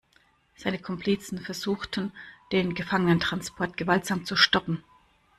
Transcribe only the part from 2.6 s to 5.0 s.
Gefangenentransport gewaltsam zu stoppen.